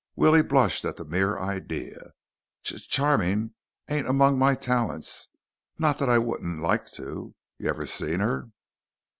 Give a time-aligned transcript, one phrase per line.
[0.15, 2.13] Willie blushed at the mere idea.
[2.63, 3.53] "Ch charming
[3.87, 5.27] ain't among my talents.
[5.77, 7.35] Not that I wouldn't l like to.
[7.59, 8.49] You ever seen her?"